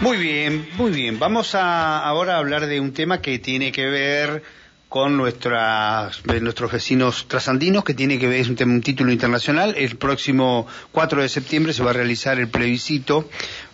[0.00, 1.18] Muy bien, muy bien.
[1.18, 4.44] Vamos a ahora a hablar de un tema que tiene que ver
[4.88, 9.74] con nuestras, nuestros vecinos trasandinos, que tiene que ver, es un, un título internacional.
[9.76, 13.28] El próximo 4 de septiembre se va a realizar el plebiscito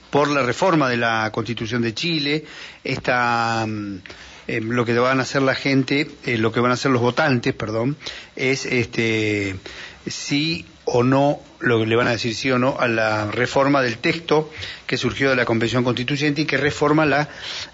[0.08, 2.44] por la reforma de la Constitución de Chile.
[2.82, 3.66] Esta,
[4.48, 7.02] eh, lo que van a hacer la gente, eh, lo que van a hacer los
[7.02, 7.98] votantes, perdón,
[8.34, 9.56] es este
[10.06, 13.82] si o no, lo que le van a decir sí o no a la reforma
[13.82, 14.50] del texto
[14.86, 17.28] que surgió de la Convención Constituyente y que reforma la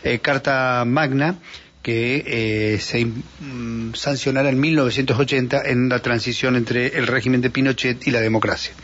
[0.04, 1.36] eh, Carta Magna
[1.82, 8.06] que eh, se mm, sancionara en 1980 en la transición entre el régimen de Pinochet
[8.06, 8.74] y la democracia.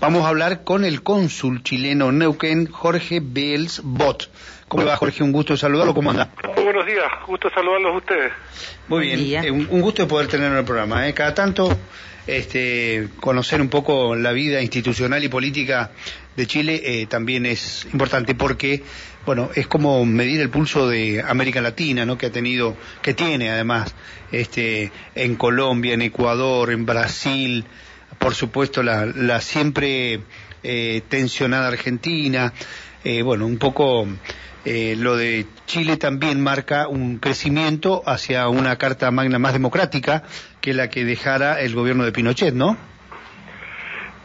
[0.00, 4.28] Vamos a hablar con el cónsul chileno Neuquén, Jorge Bels Bot.
[4.66, 5.22] ¿Cómo va, Jorge?
[5.22, 5.94] Un gusto saludarlo.
[5.94, 6.30] ¿Cómo anda?
[6.56, 7.04] Muy buenos días.
[7.26, 8.32] Gusto saludarlos a ustedes.
[8.88, 9.44] Muy bien.
[9.44, 11.06] Eh, un, un, gusto poder tenerlo en el programa.
[11.06, 11.14] ¿eh?
[11.14, 11.78] Cada tanto
[12.26, 15.90] este, conocer un poco la vida institucional y política
[16.36, 18.82] de Chile eh, también es importante porque,
[19.26, 22.16] bueno, es como medir el pulso de América Latina, ¿no?
[22.16, 23.94] Que ha tenido, que tiene además,
[24.30, 27.64] este, en Colombia, en Ecuador, en Brasil,
[28.18, 30.20] por supuesto la, la siempre
[30.62, 32.52] eh, tensionada Argentina,
[33.04, 34.06] eh, bueno, un poco
[34.64, 40.22] eh, lo de Chile también marca un crecimiento hacia una carta magna más democrática
[40.62, 42.78] que la que dejara el gobierno de Pinochet, ¿no?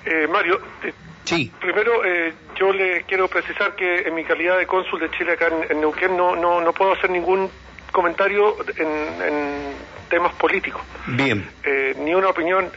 [0.05, 0.93] Eh, Mario, eh,
[1.25, 1.51] sí.
[1.59, 5.47] primero eh, yo le quiero precisar que en mi calidad de cónsul de Chile acá
[5.47, 7.49] en, en Neuquén no, no, no puedo hacer ningún
[7.91, 8.87] comentario en,
[9.21, 9.73] en
[10.09, 10.81] temas políticos.
[11.07, 11.49] Bien.
[11.63, 12.69] Eh, ni una opinión,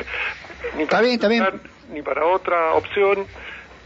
[0.76, 1.44] ni, está bien, está bien.
[1.92, 3.26] ni para otra opción.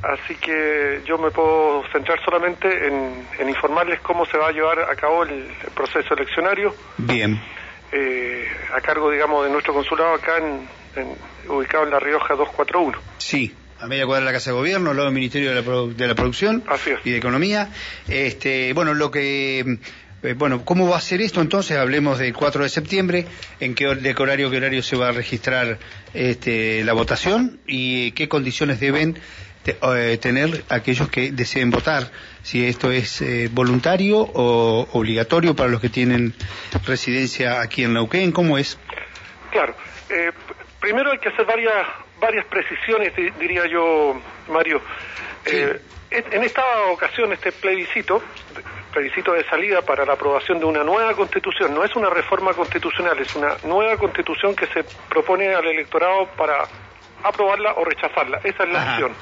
[0.03, 4.79] Así que yo me puedo centrar solamente en, en, informarles cómo se va a llevar
[4.81, 6.75] a cabo el, el proceso eleccionario.
[6.97, 7.39] Bien.
[7.93, 11.17] Eh, a cargo, digamos, de nuestro consulado acá, en, en,
[11.51, 12.99] ubicado en La Rioja 241.
[13.19, 15.63] Sí, a media cuadra de la Casa de Gobierno, al lado del Ministerio de la,
[15.63, 16.63] Produ de la Producción
[17.05, 17.71] y de Economía.
[18.09, 19.79] Este, bueno, lo que...
[20.23, 21.79] Eh, bueno, ¿cómo va a ser esto entonces?
[21.79, 23.27] Hablemos del 4 de septiembre,
[23.59, 25.79] en qué, de qué horario, qué horario se va a registrar
[26.13, 29.19] este, la votación y qué condiciones deben
[29.63, 32.11] te, eh, tener aquellos que deseen votar,
[32.43, 36.35] si esto es eh, voluntario o obligatorio para los que tienen
[36.87, 38.79] residencia aquí en Neuquén, ¿cómo es?
[39.51, 39.75] Claro,
[40.09, 40.33] eh,
[40.81, 41.87] primero hay que hacer varias
[42.21, 44.83] varias precisiones, diría yo, Mario.
[45.47, 45.57] Sí.
[46.11, 46.63] en esta
[46.93, 48.23] ocasión, este plebiscito,
[48.93, 53.19] plebiscito de salida para la aprobación de una nueva constitución, no es una reforma constitucional,
[53.19, 56.65] es una nueva constitución que se propone al electorado para
[57.23, 58.41] aprobarla o rechazarla.
[58.45, 58.91] Esa es la Ajá.
[58.93, 59.13] acción.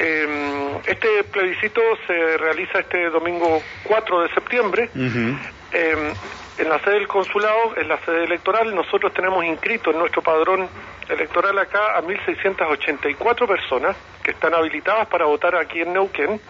[0.00, 4.90] Eh, este plebiscito se realiza este domingo 4 de septiembre.
[4.94, 5.38] Uh -huh.
[5.72, 6.12] eh,
[6.58, 10.68] en la sede del consulado, en la sede electoral, nosotros tenemos inscrito en nuestro padrón
[11.08, 16.40] electoral acá a 1.684 personas que están habilitadas para votar aquí en Neuquén,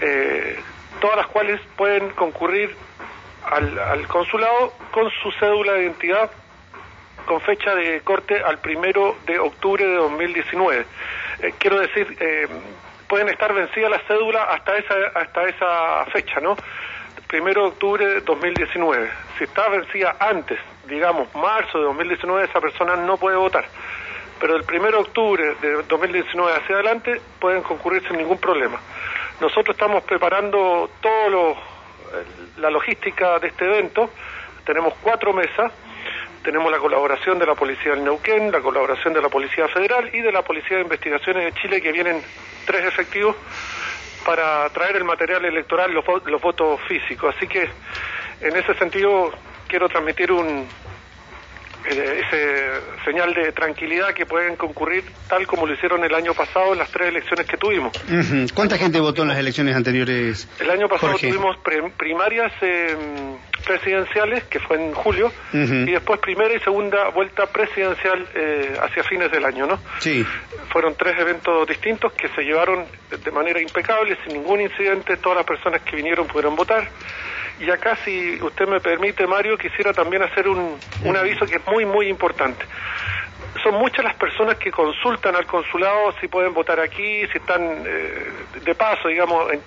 [0.00, 0.58] eh,
[1.00, 2.74] todas las cuales pueden concurrir
[3.44, 6.30] al, al consulado con su cédula de identidad
[7.26, 10.84] con fecha de corte al primero de octubre de 2019.
[11.42, 12.46] Eh, quiero decir, eh,
[13.08, 16.56] pueden estar vencidas las cédulas hasta esa, hasta esa fecha, ¿no?
[17.26, 19.10] Primero de octubre de 2019.
[19.36, 23.64] Si está vencida antes, digamos, marzo de 2019, esa persona no puede votar.
[24.38, 28.78] Pero el primero de octubre de 2019 hacia adelante pueden concurrir sin ningún problema.
[29.40, 31.56] Nosotros estamos preparando todo lo,
[32.58, 34.10] la logística de este evento.
[34.64, 35.72] Tenemos cuatro mesas
[36.42, 40.20] tenemos la colaboración de la Policía del Neuquén, la colaboración de la Policía Federal y
[40.20, 42.22] de la Policía de Investigaciones de Chile, que vienen
[42.66, 43.36] tres efectivos
[44.24, 47.34] para traer el material electoral, los, los votos físicos.
[47.36, 47.68] Así que,
[48.40, 49.32] en ese sentido,
[49.68, 50.66] quiero transmitir un
[51.90, 56.72] eh, ese señal de tranquilidad que pueden concurrir tal como lo hicieron el año pasado
[56.72, 57.92] en las tres elecciones que tuvimos.
[58.08, 58.52] Uh -huh.
[58.54, 60.48] ¿Cuánta gente votó en las elecciones anteriores?
[60.60, 61.28] El año pasado Jorge?
[61.28, 61.56] tuvimos
[61.96, 62.96] primarias eh,
[63.64, 65.88] presidenciales, que fue en julio, uh -huh.
[65.88, 69.80] y después primera y segunda vuelta presidencial eh, hacia fines del año, ¿no?
[70.00, 70.24] Sí.
[70.70, 75.46] Fueron tres eventos distintos que se llevaron de manera impecable, sin ningún incidente, todas las
[75.46, 76.88] personas que vinieron pudieron votar.
[77.60, 81.66] Y acá, si usted me permite, Mario, quisiera también hacer un, un aviso que es
[81.66, 82.64] muy, muy importante.
[83.62, 88.32] Son muchas las personas que consultan al consulado si pueden votar aquí, si están eh,
[88.64, 89.60] de paso, digamos, en,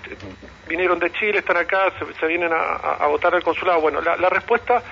[0.68, 3.80] vinieron de Chile, están acá, se, se vienen a, a, votar al consulado.
[3.80, 4.82] Bueno, la, la respuesta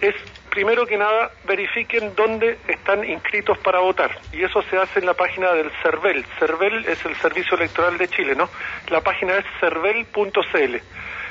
[0.00, 0.14] es,
[0.50, 4.18] primero que nada, verifiquen dónde están inscritos para votar.
[4.32, 6.24] Y eso se hace en la página del CERVEL.
[6.38, 8.48] CERVEL es el Servicio Electoral de Chile, ¿no?
[8.88, 10.76] La página es cervel.cl.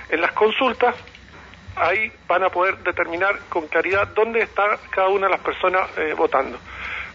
[0.09, 0.95] En las consultas,
[1.75, 6.13] ahí van a poder determinar con claridad dónde está cada una de las personas eh,
[6.18, 6.57] votando.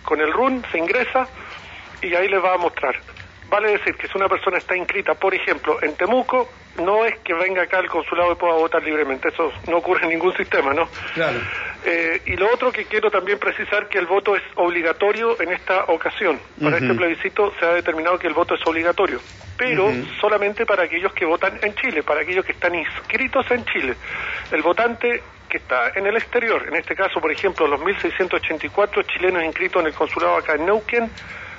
[0.05, 1.27] Con el RUN se ingresa
[2.03, 2.95] y ahí les va a mostrar.
[3.49, 6.49] vale decir que si una persona está inscrita, por ejemplo, en Temuco,
[6.79, 10.11] no es que venga acá al consulado y pueda votar libremente, eso no ocurre en
[10.11, 10.89] ningún sistema, ¿no?
[11.15, 11.39] Claro.
[11.85, 15.85] Eh, y lo otro que quiero también precisar que el voto es obligatorio en esta
[15.85, 16.39] ocasión.
[16.63, 19.21] Para este plebiscito se ha determinado que el voto es obligatorio,
[19.57, 19.91] pero
[20.21, 23.97] solamente para aquellos que votan en Chile, para aquellos que están inscritos en Chile.
[24.53, 29.43] El votante que está en el exterior, en este caso, por ejemplo, los 1.684 chilenos
[29.43, 31.11] inscritos en el consulado acá en Neuquén,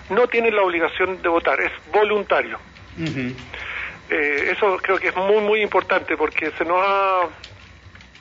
[0.10, 2.60] no tienen la obligación de votar, es voluntario.
[4.10, 7.28] Eh, eso creo que es muy, muy importante porque se nos ha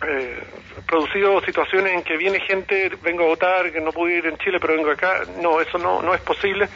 [0.09, 0.43] eh,
[0.87, 4.59] producido situaciones en que viene gente, vengo a votar, que no pude ir en Chile,
[4.61, 5.23] pero vengo acá.
[5.41, 6.69] No, eso no, no es posible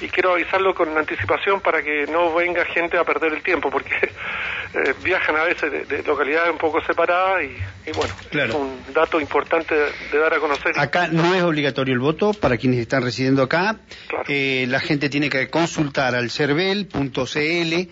[0.00, 4.10] y quiero avisarlo con anticipación para que no venga gente a perder el tiempo, porque
[4.74, 9.74] eh, viajan a veces de, localidades un poco separadas y, bueno, es un dato importante
[9.74, 10.72] de, dar a conocer.
[10.76, 13.78] Acá no es obligatorio el voto para quienes están residiendo acá.
[14.26, 17.88] Eh, la gente tiene que consultar al cervel.cl,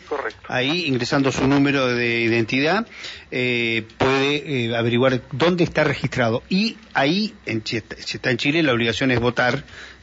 [0.49, 2.87] ahí ingresando su número de identidad,
[3.31, 6.43] puede averiguar dónde está registrado.
[6.49, 9.63] Y ahí, en, si está en Chile, la obligación es votar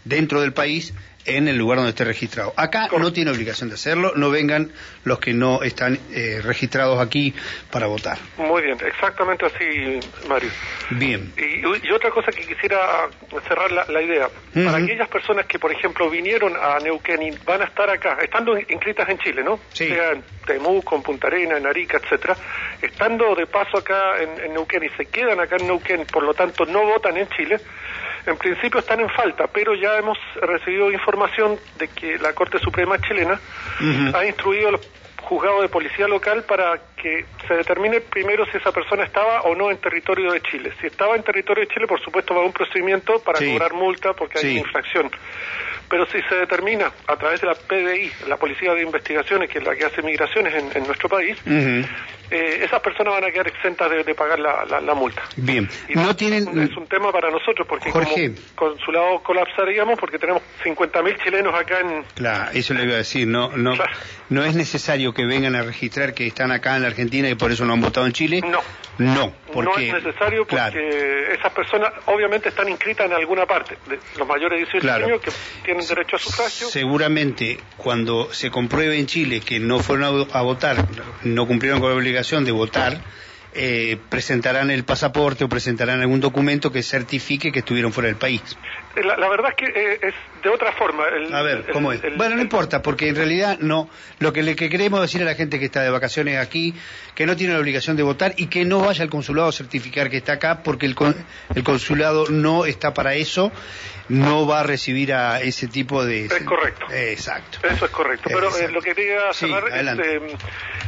[0.10, 0.94] dentro del país
[1.26, 2.54] en el lugar donde esté registrado.
[2.56, 4.72] Acá no tiene obligación de hacerlo, no vengan
[5.04, 7.34] los que no están eh, registrados aquí
[7.72, 8.18] para votar.
[8.38, 10.50] Muy bien, exactamente así, Mario.
[10.92, 11.32] Bien.
[11.38, 13.10] Y, otra cosa que quisiera
[13.48, 17.66] cerrar la, idea, para aquellas personas que, por ejemplo, vinieron a Neuquén y van a
[17.66, 19.60] estar acá, estando inscritas en Chile, ¿no?
[19.74, 19.88] Sí.
[19.88, 22.36] Sea en Temuco, en Punta Arena, en Arica, etcétera,
[22.82, 26.34] estando de paso acá en, en Neuquén y se quedan acá en Neuquén, por lo
[26.34, 27.60] tanto no votan en Chile,
[28.26, 32.98] en principio están en falta, pero ya hemos recibido información de que la Corte Suprema
[33.00, 33.40] chilena
[34.14, 34.82] ha instruido a los
[35.22, 39.70] juzgados de policía local para que se determine primero si esa persona estaba o no
[39.70, 40.74] en territorio de Chile.
[40.82, 44.14] Si estaba en territorio de Chile, por supuesto, va a un procedimiento para cobrar multa
[44.14, 45.12] porque hay una infracción.
[45.90, 49.66] Pero si se determina a través de la PDI, la Policía de Investigaciones, que es
[49.66, 51.38] la que hace migraciones en, nuestro país,
[52.32, 55.24] eh, esas personas van a quedar exentas de, pagar la, multa.
[55.36, 55.68] Bien.
[55.96, 56.48] no tienen...
[56.60, 58.06] Es un tema para nosotros, porque como
[58.56, 62.04] consulado colapsaríamos, porque tenemos 50.000 chilenos acá en...
[62.14, 63.74] Claro, eso le iba a decir, no, no,
[64.30, 67.52] no es necesario que vengan a registrar que están acá en la Argentina y por
[67.52, 68.42] eso no han votado en Chile.
[68.46, 68.60] No.
[69.00, 69.88] No, porque...
[69.88, 74.60] No es necesario porque esas personas obviamente están inscritas en alguna parte, de los mayores
[74.60, 75.32] de 18 años que
[75.64, 75.79] tienen
[76.70, 80.86] Seguramente cuando se compruebe en Chile que no fueron a votar,
[81.24, 83.02] no cumplieron con la obligación de votar,
[83.54, 88.42] eh, presentarán el pasaporte o presentarán algún documento que certifique que estuvieron fuera del país.
[88.96, 90.14] Eh, la, verdad es que eh, es
[90.44, 91.06] de otra forma.
[91.06, 92.02] a ver, ¿cómo es?
[92.16, 93.90] bueno, no importa, porque en realidad no.
[94.20, 96.74] Lo que le queremos decir a la gente que está de vacaciones aquí,
[97.16, 100.10] que no tiene la obligación de votar y que no vaya al consulado a certificar
[100.10, 100.96] que está acá, porque el,
[101.56, 103.52] el consulado no está para eso,
[104.10, 106.26] no va a recibir a ese tipo de...
[106.26, 106.88] Es correcto.
[106.92, 107.60] exacto.
[107.64, 108.30] Eso es correcto.
[108.34, 110.32] Pero lo que quería cerrar es,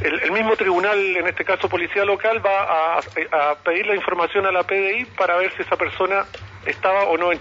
[0.01, 4.63] el, mismo tribunal, en este caso policía local, va a, pedir la información a la
[4.63, 6.25] PDI para ver si esa persona
[6.65, 7.39] estaba o no en,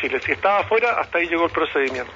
[0.00, 0.20] Chile.
[0.24, 2.12] Si estaba afuera, hasta ahí llegó el procedimiento.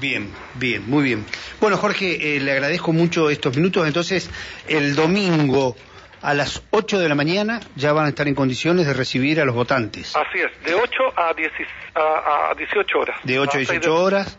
[0.00, 1.24] Bien, bien, muy bien.
[1.60, 3.86] Bueno, Jorge, eh, le agradezco mucho estos minutos.
[3.86, 4.30] Entonces,
[4.68, 5.76] el domingo
[6.20, 9.44] a las 8 de la mañana ya van a estar en condiciones de recibir a
[9.44, 10.16] los votantes.
[10.16, 13.20] Así es, de 8 a, 18 horas.
[13.22, 14.38] De 8 a 18 horas.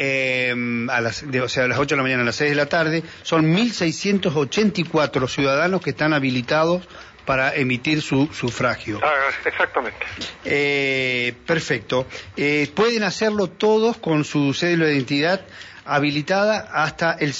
[0.00, 0.54] Eh,
[0.90, 2.66] a las, o sea, a las 8 de la mañana a las 6 de la
[2.66, 6.88] tarde, son 1.684 ciudadanos que están habilitados
[7.26, 9.00] para emitir su sufragio.
[9.02, 9.12] Ah,
[9.44, 9.98] exactamente.
[10.44, 12.06] Eh, perfecto.
[12.36, 15.44] Eh, pueden hacerlo todos con su cédula de identidad
[15.84, 17.34] habilitada hasta el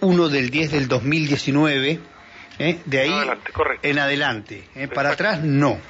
[0.00, 1.98] 01 del 10 del 2019.
[2.60, 2.78] ¿eh?
[2.84, 3.30] De ahí
[3.82, 4.64] en adelante.
[4.94, 5.80] Para atrás no.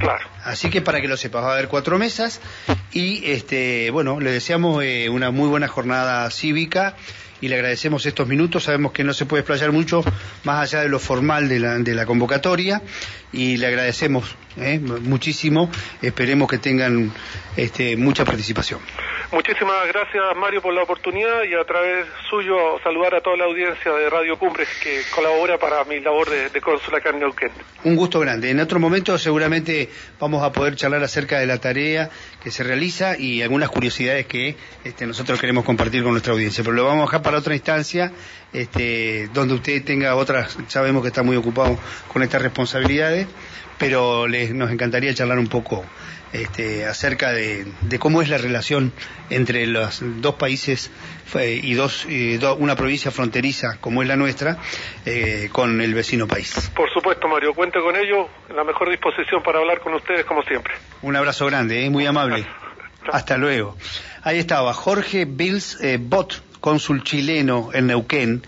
[0.00, 0.26] Claro.
[0.44, 2.40] Así que para que lo sepas, va a haber cuatro mesas
[2.92, 6.96] y este, bueno, le deseamos una muy buena jornada cívica
[7.40, 8.64] y le agradecemos estos minutos.
[8.64, 10.02] Sabemos que no se puede explayar mucho
[10.44, 12.82] más allá de lo formal de la, de la convocatoria
[13.32, 14.78] y le agradecemos ¿eh?
[14.78, 15.70] muchísimo.
[16.02, 17.12] Esperemos que tengan
[17.56, 18.80] este, mucha participación.
[19.32, 23.92] Muchísimas gracias Mario por la oportunidad y a través suyo saludar a toda la audiencia
[23.92, 27.52] de Radio Cumbres que colabora para mi labor de, de cónsul acá en Neuquén.
[27.84, 28.50] Un gusto grande.
[28.50, 32.10] En otro momento seguramente vamos a poder charlar acerca de la tarea
[32.42, 36.64] que se realiza y algunas curiosidades que este, nosotros queremos compartir con nuestra audiencia.
[36.64, 38.10] Pero lo vamos a dejar para otra instancia
[38.52, 43.28] este, donde usted tenga otras, sabemos que está muy ocupado con estas responsabilidades,
[43.80, 45.84] pero les, nos encantaría charlar un poco
[46.32, 47.66] este, acerca de,
[47.98, 48.92] cómo es la relación
[49.30, 50.92] entre los dos países
[51.34, 52.06] y dos,
[52.58, 54.58] una provincia fronteriza como es la nuestra
[55.06, 56.70] eh, con el vecino país.
[56.76, 60.42] Por supuesto, Mario, cuente con ello, en la mejor disposición para hablar con ustedes como
[60.42, 60.74] siempre.
[61.02, 61.90] Un abrazo grande, ¿eh?
[61.90, 62.46] muy amable.
[63.10, 63.76] Hasta luego.
[64.22, 68.42] Ahí estaba Jorge Bills eh, Bot cónsul chileno en Neuquén,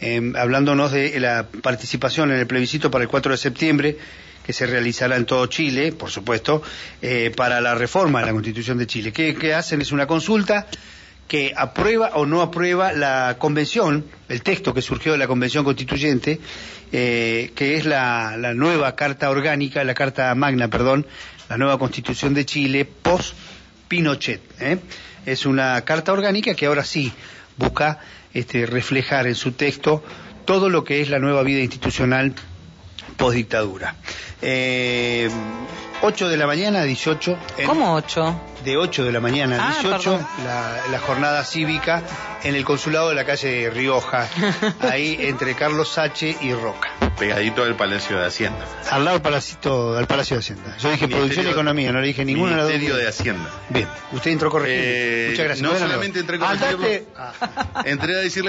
[0.00, 3.96] eh, hablándonos de la participación en el plebiscito para el 4 de septiembre,
[4.44, 6.62] que se realizará en todo Chile, por supuesto,
[7.02, 9.12] eh, para la reforma de la Constitución de Chile.
[9.12, 9.80] ¿Qué, ¿Qué hacen?
[9.80, 10.66] Es una consulta
[11.26, 16.38] que aprueba o no aprueba la convención, el texto que surgió de la convención constituyente,
[16.92, 21.06] eh, que es la, la, nueva carta orgánica, la carta magna, perdón,
[21.48, 23.34] la nueva constitución de Chile post
[23.88, 24.42] Pinochet.
[24.60, 24.78] ¿eh?
[25.24, 27.12] Es una carta orgánica que ahora sí
[27.56, 28.00] busca
[28.34, 30.04] este, reflejar en su texto
[30.44, 32.34] todo lo que es la nueva vida institucional
[33.16, 33.94] post dictadura.
[34.42, 35.30] Eh,
[36.02, 37.38] 8 de la mañana a 18.
[37.58, 38.40] En, ¿Cómo 8?
[38.64, 42.02] De 8 de la mañana a 18, ah, la, la, jornada cívica
[42.42, 44.28] en el consulado de la calle Rioja,
[44.80, 46.90] ahí entre Carlos Sache y Roca.
[47.18, 48.66] Pegadito al Palacio de Hacienda.
[48.90, 50.76] Al lado del Palacio, del Palacio de Hacienda.
[50.78, 53.50] Yo dije producción y economía, no le dije ninguna Ministerio de Hacienda.
[53.70, 54.74] Bien, usted entró correcto.
[54.76, 55.70] Eh, Muchas gracias.
[55.70, 57.06] No solamente entré con el
[57.84, 58.42] entré a decirle